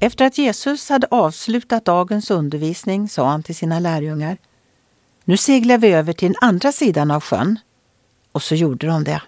Efter 0.00 0.24
att 0.24 0.38
Jesus 0.38 0.88
hade 0.88 1.06
avslutat 1.10 1.84
dagens 1.84 2.30
undervisning 2.30 3.08
sa 3.08 3.28
han 3.28 3.42
till 3.42 3.56
sina 3.56 3.78
lärjungar 3.78 4.36
Nu 5.24 5.36
seglar 5.36 5.78
vi 5.78 5.92
över 5.92 6.12
till 6.12 6.28
den 6.28 6.48
andra 6.48 6.72
sidan 6.72 7.10
av 7.10 7.20
sjön. 7.20 7.58
Och 8.32 8.42
så 8.42 8.54
gjorde 8.54 8.86
de 8.86 9.04
det. 9.04 9.22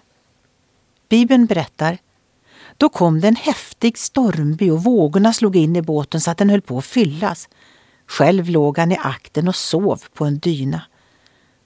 Bibeln 1.09 1.45
berättar 1.45 1.97
då 2.77 2.89
kom 2.89 3.19
det 3.19 3.27
en 3.27 3.35
häftig 3.35 3.97
stormby 3.97 4.69
och 4.69 4.83
vågorna 4.83 5.33
slog 5.33 5.55
in 5.55 5.75
i 5.75 5.81
båten 5.81 6.21
så 6.21 6.31
att 6.31 6.37
den 6.37 6.49
höll 6.49 6.61
på 6.61 6.77
att 6.77 6.85
fyllas. 6.85 7.49
Själv 8.07 8.49
låg 8.49 8.77
han 8.77 8.91
i 8.91 8.97
akten 8.97 9.47
och 9.47 9.55
sov 9.55 10.03
på 10.13 10.25
en 10.25 10.39
dyna. 10.39 10.81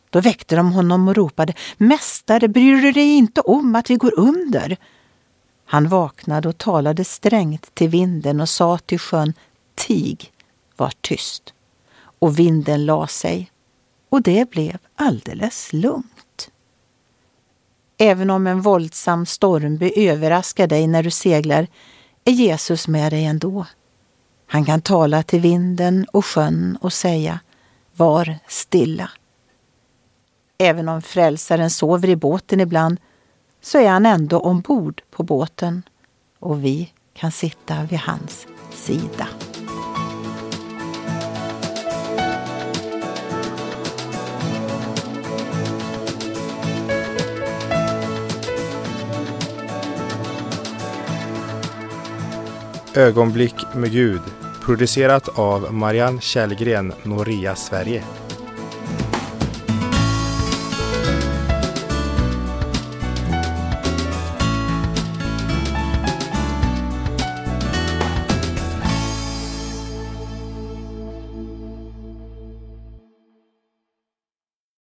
Då 0.10 0.22
väckte 0.22 0.56
de 0.56 0.72
honom 0.72 1.08
och 1.08 1.16
ropade 1.16 1.54
Mästare, 1.78 2.48
bryr 2.48 2.82
du 2.82 2.92
dig 2.92 3.18
inte 3.18 3.42
om 3.42 3.76
att 3.76 3.90
vi 3.90 3.96
går 3.96 4.20
under? 4.20 4.78
Han 5.76 5.88
vaknade 5.88 6.50
och 6.50 6.58
talade 6.58 7.04
strängt 7.04 7.76
till 7.76 7.90
vinden 7.90 8.42
och 8.42 8.50
sa 8.50 8.78
till 8.78 9.00
sjön 9.00 9.34
Tig, 9.76 10.32
var 10.76 10.94
tyst. 11.02 11.54
Och 12.20 12.40
vinden 12.40 12.86
la 12.86 13.08
sig 13.08 13.52
och 14.10 14.22
det 14.22 14.50
blev 14.50 14.78
alldeles 14.96 15.74
lugnt. 15.74 16.52
Även 17.98 18.30
om 18.30 18.48
en 18.48 18.62
våldsam 18.62 19.26
stormby 19.26 19.92
överraskar 19.96 20.68
dig 20.68 20.88
när 20.88 21.04
du 21.04 21.12
seglar 21.12 21.68
är 22.26 22.32
Jesus 22.32 22.88
med 22.88 23.12
dig 23.12 23.26
ändå. 23.26 23.66
Han 24.48 24.66
kan 24.66 24.82
tala 24.82 25.24
till 25.24 25.42
vinden 25.42 26.06
och 26.12 26.26
sjön 26.26 26.78
och 26.82 26.94
säga 26.94 27.40
Var 27.96 28.40
stilla. 28.48 29.10
Även 30.58 30.90
om 30.90 31.02
frälsaren 31.02 31.70
sover 31.70 32.10
i 32.10 32.16
båten 32.16 32.60
ibland 32.60 33.00
så 33.66 33.78
är 33.78 33.90
han 33.90 34.06
ändå 34.06 34.40
ombord 34.40 35.02
på 35.12 35.24
båten 35.24 35.84
och 36.40 36.66
vi 36.66 36.94
kan 37.14 37.32
sitta 37.32 37.84
vid 37.90 38.00
hans 38.00 38.48
sida. 38.72 39.28
Ögonblick 52.96 53.56
med 53.76 53.92
Gud 53.92 54.22
producerat 54.66 55.40
av 55.40 55.74
Marianne 55.74 56.22
Källgren, 56.22 56.94
Noria 57.04 57.56
Sverige. 57.56 58.04